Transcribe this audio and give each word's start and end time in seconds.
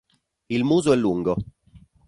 Il 0.49 0.63
muso 0.65 0.93
è 0.93 0.95
lungo. 0.95 1.35